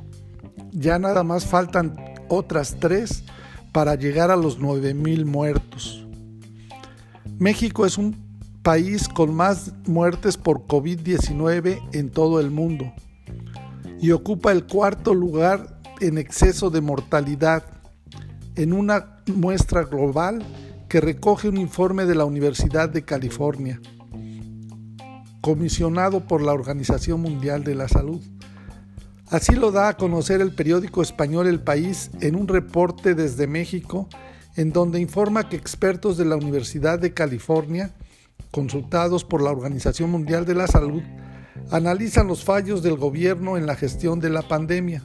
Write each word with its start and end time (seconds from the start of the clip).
Ya 0.71 1.01
nada 1.01 1.25
más 1.25 1.45
faltan 1.45 1.97
otras 2.29 2.77
tres 2.79 3.25
para 3.77 3.95
llegar 3.95 4.31
a 4.31 4.37
los 4.37 4.59
9.000 4.59 5.27
muertos. 5.27 6.07
México 7.39 7.85
es 7.85 7.99
un 7.99 8.17
país 8.63 9.07
con 9.07 9.35
más 9.35 9.71
muertes 9.87 10.39
por 10.39 10.67
COVID-19 10.67 11.87
en 11.93 12.09
todo 12.09 12.41
el 12.41 12.51
mundo 12.51 12.91
y 14.01 14.13
ocupa 14.13 14.53
el 14.53 14.65
cuarto 14.65 15.13
lugar 15.13 15.79
en 16.01 16.17
exceso 16.17 16.71
de 16.71 16.81
mortalidad 16.81 17.65
en 18.55 18.73
una 18.73 19.19
muestra 19.27 19.83
global 19.83 20.43
que 20.89 21.03
recoge 21.03 21.51
un 21.51 21.59
informe 21.59 22.07
de 22.07 22.15
la 22.15 22.25
Universidad 22.25 22.89
de 22.89 23.05
California, 23.05 23.79
comisionado 25.43 26.27
por 26.27 26.41
la 26.41 26.55
Organización 26.55 27.21
Mundial 27.21 27.63
de 27.63 27.75
la 27.75 27.89
Salud. 27.89 28.23
Así 29.29 29.57
lo 29.57 29.73
da 29.73 29.89
a 29.89 29.97
conocer 29.97 30.41
el 30.41 30.53
periódico 30.53 31.03
español 31.03 31.49
El 31.49 31.61
País 31.61 32.11
en 32.21 32.37
un 32.37 32.47
reporte 32.47 33.17
desde 33.17 33.49
México, 33.49 34.09
en 34.55 34.73
donde 34.73 35.01
informa 35.01 35.49
que 35.49 35.57
expertos 35.57 36.17
de 36.17 36.25
la 36.25 36.37
Universidad 36.37 37.01
de 37.01 37.13
California, 37.13 37.93
consultados 38.53 39.25
por 39.25 39.43
la 39.43 39.51
Organización 39.51 40.11
Mundial 40.11 40.47
de 40.47 40.55
la 40.55 40.69
Salud, 40.69 41.03
analizan 41.73 42.29
los 42.29 42.45
fallos 42.45 42.85
del 42.85 42.97
gobierno 42.97 43.57
en 43.57 43.67
la 43.67 43.75
gestión 43.75 44.21
de 44.21 44.31
la 44.31 44.43
pandemia. 44.43 45.03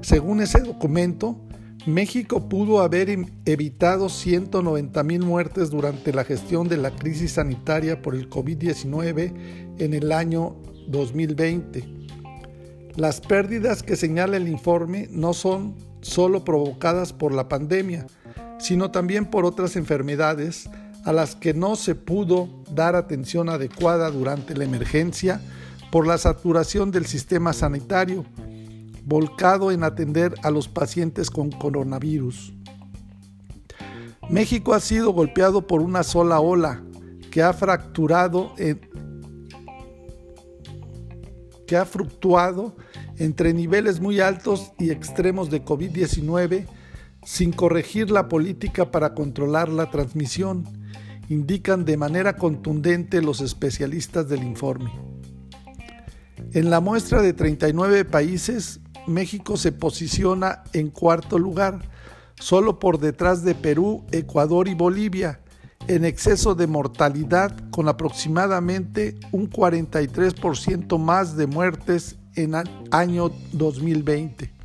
Según 0.00 0.40
ese 0.40 0.58
documento, 0.58 1.40
México 1.86 2.48
pudo 2.48 2.80
haber 2.80 3.08
em, 3.08 3.26
evitado 3.44 4.08
190 4.08 5.00
mil 5.04 5.22
muertes 5.22 5.70
durante 5.70 6.12
la 6.12 6.24
gestión 6.24 6.66
de 6.66 6.76
la 6.76 6.90
crisis 6.90 7.32
sanitaria 7.32 8.02
por 8.02 8.16
el 8.16 8.28
COVID-19 8.28 9.76
en 9.78 9.94
el 9.94 10.10
año 10.10 10.56
2020 10.88 12.01
las 12.96 13.20
pérdidas 13.20 13.82
que 13.82 13.96
señala 13.96 14.36
el 14.36 14.48
informe 14.48 15.08
no 15.10 15.32
son 15.32 15.76
solo 16.02 16.44
provocadas 16.44 17.12
por 17.12 17.32
la 17.32 17.48
pandemia, 17.48 18.06
sino 18.58 18.90
también 18.90 19.26
por 19.26 19.44
otras 19.44 19.76
enfermedades 19.76 20.68
a 21.04 21.12
las 21.12 21.34
que 21.34 21.54
no 21.54 21.76
se 21.76 21.94
pudo 21.94 22.48
dar 22.70 22.94
atención 22.94 23.48
adecuada 23.48 24.10
durante 24.10 24.56
la 24.56 24.64
emergencia 24.64 25.40
por 25.90 26.06
la 26.06 26.18
saturación 26.18 26.90
del 26.90 27.06
sistema 27.06 27.52
sanitario, 27.52 28.24
volcado 29.04 29.72
en 29.72 29.84
atender 29.84 30.34
a 30.42 30.50
los 30.50 30.68
pacientes 30.68 31.30
con 31.30 31.50
coronavirus. 31.50 32.52
México 34.30 34.74
ha 34.74 34.80
sido 34.80 35.12
golpeado 35.12 35.66
por 35.66 35.82
una 35.82 36.02
sola 36.02 36.40
ola 36.40 36.82
que 37.30 37.42
ha 37.42 37.52
fracturado 37.52 38.54
que 41.66 41.76
ha 41.76 41.84
fluctuado 41.84 42.76
entre 43.18 43.52
niveles 43.52 44.00
muy 44.00 44.20
altos 44.20 44.72
y 44.78 44.90
extremos 44.90 45.50
de 45.50 45.64
COVID-19 45.64 46.66
sin 47.24 47.52
corregir 47.52 48.10
la 48.10 48.28
política 48.28 48.90
para 48.90 49.14
controlar 49.14 49.68
la 49.68 49.90
transmisión, 49.90 50.64
indican 51.28 51.84
de 51.84 51.96
manera 51.96 52.36
contundente 52.36 53.22
los 53.22 53.40
especialistas 53.40 54.28
del 54.28 54.42
informe. 54.42 54.90
En 56.52 56.68
la 56.68 56.80
muestra 56.80 57.22
de 57.22 57.32
39 57.32 58.04
países, 58.04 58.80
México 59.06 59.56
se 59.56 59.72
posiciona 59.72 60.64
en 60.72 60.90
cuarto 60.90 61.38
lugar, 61.38 61.88
solo 62.34 62.78
por 62.78 62.98
detrás 62.98 63.44
de 63.44 63.54
Perú, 63.54 64.04
Ecuador 64.10 64.68
y 64.68 64.74
Bolivia, 64.74 65.41
en 65.88 66.04
exceso 66.04 66.54
de 66.54 66.66
mortalidad 66.66 67.56
con 67.70 67.88
aproximadamente 67.88 69.18
un 69.32 69.50
43% 69.50 70.98
más 70.98 71.36
de 71.36 71.46
muertes 71.46 72.16
en 72.34 72.54
año 72.90 73.30
2020 73.52 74.62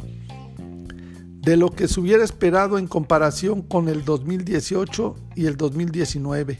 de 1.48 1.56
lo 1.56 1.70
que 1.70 1.88
se 1.88 2.02
hubiera 2.02 2.26
esperado 2.26 2.78
en 2.78 2.88
comparación 2.88 3.62
con 3.62 3.88
el 3.88 4.04
2018 4.04 5.16
y 5.34 5.46
el 5.46 5.56
2019. 5.56 6.60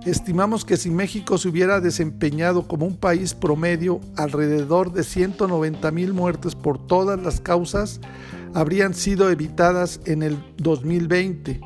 Estimamos 0.05 0.65
que 0.65 0.77
si 0.77 0.91
México 0.91 1.39
se 1.39 1.49
hubiera 1.49 1.81
desempeñado 1.81 2.67
como 2.67 2.85
un 2.85 2.95
país 2.95 3.33
promedio, 3.33 3.99
alrededor 4.15 4.93
de 4.93 5.03
190 5.03 5.89
mil 5.89 6.13
muertes 6.13 6.53
por 6.53 6.77
todas 6.77 7.19
las 7.19 7.41
causas 7.41 7.99
habrían 8.53 8.93
sido 8.93 9.31
evitadas 9.31 9.99
en 10.05 10.21
el 10.21 10.37
2020. 10.57 11.59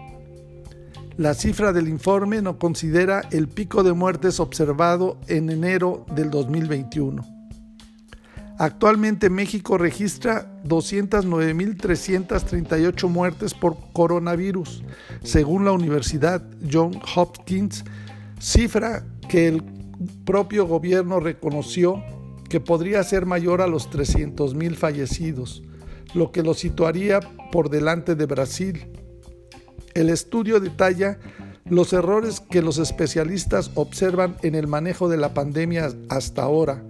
La 1.17 1.33
cifra 1.33 1.73
del 1.73 1.89
informe 1.89 2.41
no 2.41 2.57
considera 2.57 3.23
el 3.31 3.49
pico 3.49 3.83
de 3.83 3.91
muertes 3.91 4.39
observado 4.39 5.19
en 5.27 5.49
enero 5.49 6.05
del 6.15 6.31
2021. 6.31 7.25
Actualmente 8.57 9.29
México 9.29 9.77
registra 9.77 10.49
209.338 10.63 13.09
muertes 13.09 13.53
por 13.53 13.75
coronavirus, 13.91 14.81
según 15.23 15.65
la 15.65 15.73
Universidad 15.73 16.41
Johns 16.71 16.99
Hopkins 17.15 17.83
cifra 18.39 19.05
que 19.27 19.47
el 19.47 19.63
propio 20.25 20.65
gobierno 20.65 21.19
reconoció 21.19 22.03
que 22.49 22.59
podría 22.59 23.03
ser 23.03 23.25
mayor 23.25 23.61
a 23.61 23.67
los 23.67 23.89
300 23.89 24.55
mil 24.55 24.75
fallecidos, 24.75 25.61
lo 26.13 26.31
que 26.31 26.41
lo 26.41 26.53
situaría 26.53 27.19
por 27.51 27.69
delante 27.69 28.15
de 28.15 28.25
Brasil. 28.25 28.87
El 29.93 30.09
estudio 30.09 30.59
detalla 30.59 31.19
los 31.65 31.93
errores 31.93 32.39
que 32.39 32.61
los 32.61 32.79
especialistas 32.79 33.71
observan 33.75 34.37
en 34.41 34.55
el 34.55 34.67
manejo 34.67 35.07
de 35.07 35.17
la 35.17 35.33
pandemia 35.33 35.91
hasta 36.09 36.41
ahora. 36.41 36.83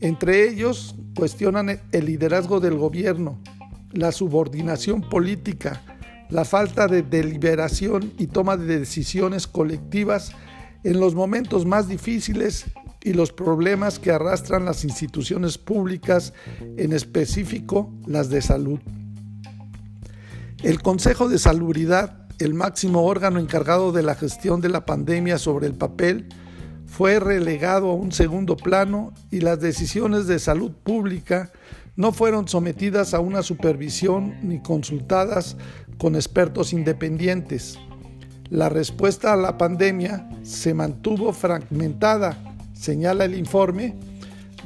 Entre 0.00 0.48
ellos, 0.48 0.94
cuestionan 1.16 1.80
el 1.92 2.06
liderazgo 2.06 2.60
del 2.60 2.76
gobierno, 2.76 3.38
la 3.92 4.12
subordinación 4.12 5.00
política, 5.00 5.82
la 6.28 6.44
falta 6.44 6.86
de 6.86 7.02
deliberación 7.02 8.12
y 8.18 8.26
toma 8.26 8.56
de 8.56 8.78
decisiones 8.78 9.46
colectivas 9.46 10.32
en 10.84 11.00
los 11.00 11.14
momentos 11.14 11.66
más 11.66 11.88
difíciles 11.88 12.66
y 13.02 13.12
los 13.12 13.32
problemas 13.32 13.98
que 13.98 14.10
arrastran 14.10 14.64
las 14.64 14.84
instituciones 14.84 15.58
públicas, 15.58 16.32
en 16.76 16.92
específico 16.92 17.92
las 18.06 18.28
de 18.28 18.42
salud. 18.42 18.78
El 20.62 20.82
Consejo 20.82 21.28
de 21.28 21.38
Salubridad, 21.38 22.26
el 22.38 22.52
máximo 22.54 23.04
órgano 23.04 23.38
encargado 23.38 23.92
de 23.92 24.02
la 24.02 24.14
gestión 24.14 24.60
de 24.60 24.68
la 24.68 24.84
pandemia 24.84 25.38
sobre 25.38 25.66
el 25.66 25.74
papel, 25.74 26.28
fue 26.86 27.20
relegado 27.20 27.90
a 27.90 27.94
un 27.94 28.12
segundo 28.12 28.56
plano 28.56 29.14
y 29.30 29.40
las 29.40 29.60
decisiones 29.60 30.26
de 30.26 30.38
salud 30.38 30.72
pública 30.72 31.50
no 31.96 32.12
fueron 32.12 32.48
sometidas 32.48 33.14
a 33.14 33.20
una 33.20 33.42
supervisión 33.42 34.34
ni 34.42 34.60
consultadas 34.60 35.56
con 35.98 36.14
expertos 36.14 36.72
independientes. 36.72 37.78
La 38.50 38.68
respuesta 38.68 39.32
a 39.32 39.36
la 39.36 39.56
pandemia 39.56 40.28
se 40.42 40.74
mantuvo 40.74 41.32
fragmentada, 41.32 42.36
señala 42.72 43.24
el 43.24 43.36
informe, 43.36 43.96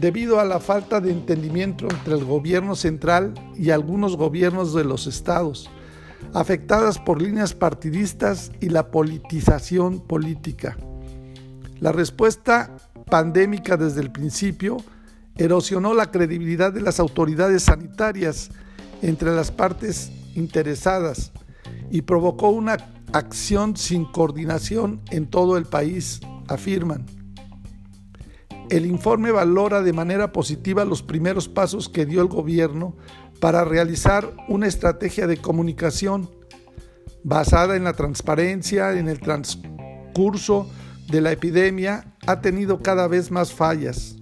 debido 0.00 0.40
a 0.40 0.44
la 0.46 0.58
falta 0.58 1.02
de 1.02 1.10
entendimiento 1.10 1.86
entre 1.90 2.14
el 2.14 2.24
gobierno 2.24 2.76
central 2.76 3.34
y 3.56 3.70
algunos 3.70 4.16
gobiernos 4.16 4.72
de 4.72 4.84
los 4.84 5.06
estados, 5.06 5.68
afectadas 6.32 6.98
por 6.98 7.20
líneas 7.20 7.52
partidistas 7.52 8.52
y 8.58 8.70
la 8.70 8.90
politización 8.90 10.00
política. 10.00 10.78
La 11.78 11.92
respuesta 11.92 12.74
pandémica 13.10 13.76
desde 13.76 14.00
el 14.00 14.10
principio 14.10 14.78
erosionó 15.36 15.92
la 15.92 16.10
credibilidad 16.10 16.72
de 16.72 16.80
las 16.80 17.00
autoridades 17.00 17.64
sanitarias 17.64 18.48
entre 19.02 19.36
las 19.36 19.50
partes 19.50 20.10
interesadas 20.34 21.32
y 21.90 22.00
provocó 22.00 22.48
una 22.48 22.93
acción 23.14 23.76
sin 23.76 24.04
coordinación 24.06 25.00
en 25.12 25.28
todo 25.28 25.56
el 25.56 25.66
país, 25.66 26.20
afirman. 26.48 27.06
El 28.70 28.86
informe 28.86 29.30
valora 29.30 29.82
de 29.82 29.92
manera 29.92 30.32
positiva 30.32 30.84
los 30.84 31.02
primeros 31.02 31.48
pasos 31.48 31.88
que 31.88 32.06
dio 32.06 32.22
el 32.22 32.28
gobierno 32.28 32.96
para 33.40 33.64
realizar 33.64 34.34
una 34.48 34.66
estrategia 34.66 35.28
de 35.28 35.36
comunicación 35.36 36.28
basada 37.22 37.76
en 37.76 37.84
la 37.84 37.92
transparencia, 37.92 38.92
en 38.98 39.08
el 39.08 39.20
transcurso 39.20 40.68
de 41.08 41.20
la 41.20 41.30
epidemia, 41.30 42.16
ha 42.26 42.40
tenido 42.40 42.82
cada 42.82 43.06
vez 43.06 43.30
más 43.30 43.52
fallas. 43.52 44.16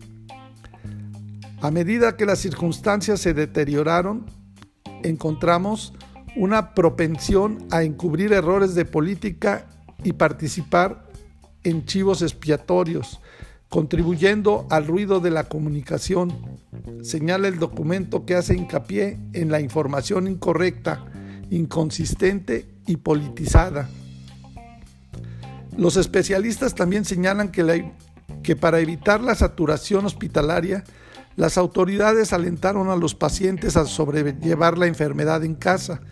A 1.62 1.70
medida 1.70 2.16
que 2.18 2.26
las 2.26 2.40
circunstancias 2.40 3.20
se 3.20 3.32
deterioraron, 3.32 4.26
encontramos 5.02 5.94
una 6.36 6.74
propensión 6.74 7.66
a 7.70 7.82
encubrir 7.82 8.32
errores 8.32 8.74
de 8.74 8.84
política 8.84 9.66
y 10.02 10.14
participar 10.14 11.04
en 11.64 11.84
chivos 11.84 12.22
expiatorios, 12.22 13.20
contribuyendo 13.68 14.66
al 14.70 14.86
ruido 14.86 15.20
de 15.20 15.30
la 15.30 15.44
comunicación. 15.44 16.32
Señala 17.02 17.48
el 17.48 17.58
documento 17.58 18.24
que 18.24 18.34
hace 18.34 18.54
hincapié 18.54 19.18
en 19.32 19.50
la 19.50 19.60
información 19.60 20.26
incorrecta, 20.26 21.04
inconsistente 21.50 22.68
y 22.86 22.96
politizada. 22.96 23.88
Los 25.76 25.96
especialistas 25.96 26.74
también 26.74 27.04
señalan 27.04 27.50
que, 27.50 27.92
que 28.42 28.56
para 28.56 28.80
evitar 28.80 29.20
la 29.20 29.34
saturación 29.34 30.04
hospitalaria, 30.04 30.84
las 31.36 31.56
autoridades 31.56 32.32
alentaron 32.32 32.90
a 32.90 32.96
los 32.96 33.14
pacientes 33.14 33.76
a 33.76 33.86
sobrellevar 33.86 34.76
la 34.76 34.86
enfermedad 34.86 35.44
en 35.44 35.54
casa, 35.54 36.02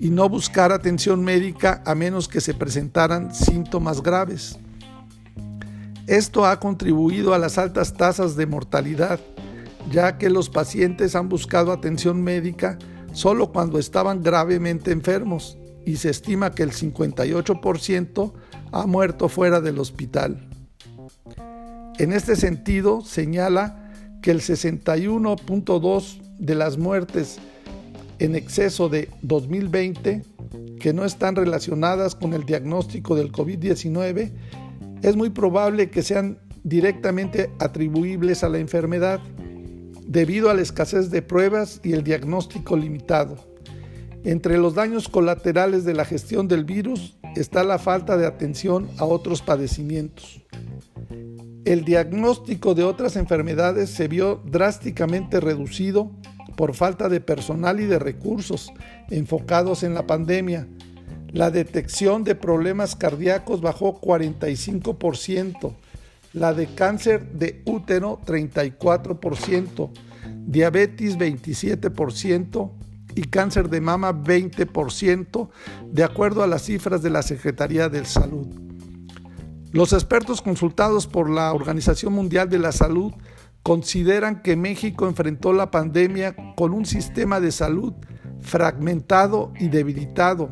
y 0.00 0.08
no 0.08 0.28
buscar 0.30 0.72
atención 0.72 1.22
médica 1.22 1.82
a 1.84 1.94
menos 1.94 2.26
que 2.26 2.40
se 2.40 2.54
presentaran 2.54 3.34
síntomas 3.34 4.02
graves. 4.02 4.58
Esto 6.06 6.46
ha 6.46 6.58
contribuido 6.58 7.34
a 7.34 7.38
las 7.38 7.58
altas 7.58 7.92
tasas 7.92 8.34
de 8.34 8.46
mortalidad, 8.46 9.20
ya 9.92 10.16
que 10.16 10.30
los 10.30 10.48
pacientes 10.48 11.14
han 11.14 11.28
buscado 11.28 11.70
atención 11.70 12.22
médica 12.22 12.78
solo 13.12 13.52
cuando 13.52 13.78
estaban 13.78 14.22
gravemente 14.22 14.90
enfermos 14.90 15.58
y 15.84 15.96
se 15.96 16.08
estima 16.10 16.52
que 16.52 16.62
el 16.62 16.72
58% 16.72 18.32
ha 18.72 18.86
muerto 18.86 19.28
fuera 19.28 19.60
del 19.60 19.78
hospital. 19.78 20.48
En 21.98 22.12
este 22.12 22.36
sentido, 22.36 23.02
señala 23.02 23.92
que 24.22 24.30
el 24.30 24.40
61.2 24.40 26.20
de 26.38 26.54
las 26.54 26.78
muertes 26.78 27.38
en 28.20 28.36
exceso 28.36 28.88
de 28.88 29.08
2020 29.22 30.22
que 30.78 30.92
no 30.92 31.04
están 31.04 31.36
relacionadas 31.36 32.14
con 32.14 32.34
el 32.34 32.44
diagnóstico 32.44 33.16
del 33.16 33.32
COVID-19, 33.32 34.30
es 35.02 35.16
muy 35.16 35.30
probable 35.30 35.90
que 35.90 36.02
sean 36.02 36.38
directamente 36.62 37.50
atribuibles 37.58 38.44
a 38.44 38.50
la 38.50 38.58
enfermedad 38.58 39.20
debido 40.06 40.50
a 40.50 40.54
la 40.54 40.62
escasez 40.62 41.10
de 41.10 41.22
pruebas 41.22 41.80
y 41.82 41.92
el 41.92 42.04
diagnóstico 42.04 42.76
limitado. 42.76 43.36
Entre 44.22 44.58
los 44.58 44.74
daños 44.74 45.08
colaterales 45.08 45.84
de 45.84 45.94
la 45.94 46.04
gestión 46.04 46.46
del 46.46 46.64
virus 46.64 47.16
está 47.36 47.64
la 47.64 47.78
falta 47.78 48.18
de 48.18 48.26
atención 48.26 48.88
a 48.98 49.06
otros 49.06 49.40
padecimientos. 49.40 50.42
El 51.64 51.84
diagnóstico 51.84 52.74
de 52.74 52.84
otras 52.84 53.16
enfermedades 53.16 53.88
se 53.90 54.08
vio 54.08 54.42
drásticamente 54.44 55.40
reducido 55.40 56.10
por 56.60 56.74
falta 56.74 57.08
de 57.08 57.22
personal 57.22 57.80
y 57.80 57.86
de 57.86 57.98
recursos 57.98 58.70
enfocados 59.08 59.82
en 59.82 59.94
la 59.94 60.06
pandemia. 60.06 60.68
La 61.32 61.50
detección 61.50 62.22
de 62.22 62.34
problemas 62.34 62.96
cardíacos 62.96 63.62
bajó 63.62 63.98
45%, 63.98 65.74
la 66.34 66.52
de 66.52 66.66
cáncer 66.66 67.32
de 67.32 67.62
útero 67.64 68.20
34%, 68.26 69.90
diabetes 70.44 71.16
27% 71.16 72.72
y 73.14 73.22
cáncer 73.22 73.70
de 73.70 73.80
mama 73.80 74.12
20%, 74.12 75.48
de 75.90 76.04
acuerdo 76.04 76.42
a 76.42 76.46
las 76.46 76.64
cifras 76.64 77.00
de 77.00 77.08
la 77.08 77.22
Secretaría 77.22 77.88
de 77.88 78.04
Salud. 78.04 78.48
Los 79.72 79.94
expertos 79.94 80.42
consultados 80.42 81.06
por 81.06 81.30
la 81.30 81.54
Organización 81.54 82.12
Mundial 82.12 82.50
de 82.50 82.58
la 82.58 82.72
Salud 82.72 83.14
consideran 83.62 84.42
que 84.42 84.56
México 84.56 85.06
enfrentó 85.06 85.52
la 85.52 85.70
pandemia 85.70 86.34
con 86.56 86.72
un 86.72 86.86
sistema 86.86 87.40
de 87.40 87.52
salud 87.52 87.92
fragmentado 88.40 89.52
y 89.58 89.68
debilitado, 89.68 90.48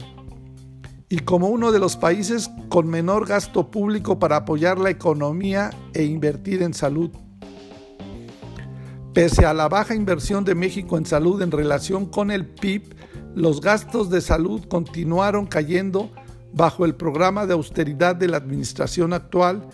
y 1.08 1.20
como 1.20 1.48
uno 1.48 1.72
de 1.72 1.78
los 1.78 1.96
países 1.96 2.50
con 2.68 2.86
menor 2.86 3.26
gasto 3.26 3.70
público 3.70 4.18
para 4.18 4.36
apoyar 4.36 4.78
la 4.78 4.90
economía 4.90 5.70
e 5.94 6.04
invertir 6.04 6.62
en 6.62 6.74
salud. 6.74 7.10
Pese 9.14 9.46
a 9.46 9.54
la 9.54 9.68
baja 9.68 9.94
inversión 9.94 10.44
de 10.44 10.54
México 10.54 10.98
en 10.98 11.06
salud 11.06 11.40
en 11.40 11.50
relación 11.50 12.06
con 12.06 12.30
el 12.30 12.46
PIB, 12.46 12.94
los 13.34 13.60
gastos 13.60 14.10
de 14.10 14.20
salud 14.20 14.64
continuaron 14.68 15.46
cayendo 15.46 16.10
bajo 16.52 16.84
el 16.84 16.94
programa 16.94 17.46
de 17.46 17.54
austeridad 17.54 18.14
de 18.16 18.28
la 18.28 18.36
administración 18.36 19.12
actual 19.12 19.68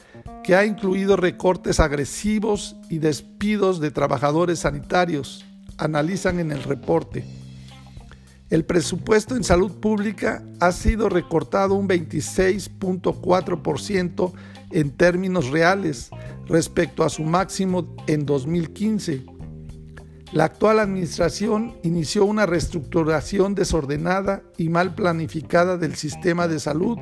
que 0.44 0.54
ha 0.54 0.64
incluido 0.64 1.16
recortes 1.16 1.80
agresivos 1.80 2.76
y 2.90 2.98
despidos 2.98 3.80
de 3.80 3.90
trabajadores 3.90 4.60
sanitarios, 4.60 5.44
analizan 5.78 6.38
en 6.38 6.52
el 6.52 6.62
reporte. 6.62 7.24
El 8.50 8.64
presupuesto 8.64 9.34
en 9.36 9.42
salud 9.42 9.72
pública 9.72 10.44
ha 10.60 10.70
sido 10.70 11.08
recortado 11.08 11.74
un 11.74 11.88
26.4% 11.88 14.32
en 14.70 14.90
términos 14.90 15.50
reales 15.50 16.10
respecto 16.46 17.02
a 17.04 17.08
su 17.08 17.24
máximo 17.24 17.96
en 18.06 18.26
2015. 18.26 19.24
La 20.32 20.44
actual 20.44 20.78
administración 20.78 21.74
inició 21.82 22.26
una 22.26 22.44
reestructuración 22.44 23.54
desordenada 23.54 24.42
y 24.58 24.68
mal 24.68 24.94
planificada 24.94 25.78
del 25.78 25.94
sistema 25.94 26.48
de 26.48 26.60
salud 26.60 26.98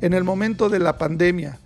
en 0.00 0.12
el 0.12 0.22
momento 0.22 0.68
de 0.68 0.78
la 0.78 0.96
pandemia, 0.98 1.58